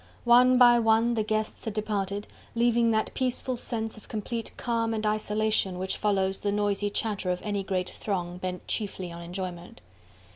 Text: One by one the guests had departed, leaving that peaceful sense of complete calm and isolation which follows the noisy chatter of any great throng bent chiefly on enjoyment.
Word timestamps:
One 0.25 0.57
by 0.57 0.79
one 0.79 1.13
the 1.13 1.21
guests 1.21 1.65
had 1.65 1.75
departed, 1.75 2.25
leaving 2.55 2.89
that 2.89 3.13
peaceful 3.13 3.55
sense 3.55 3.97
of 3.97 4.07
complete 4.07 4.51
calm 4.57 4.95
and 4.95 5.05
isolation 5.05 5.77
which 5.77 5.95
follows 5.95 6.39
the 6.39 6.51
noisy 6.51 6.89
chatter 6.89 7.29
of 7.29 7.39
any 7.43 7.61
great 7.61 7.91
throng 7.91 8.39
bent 8.39 8.65
chiefly 8.67 9.11
on 9.11 9.21
enjoyment. 9.21 9.79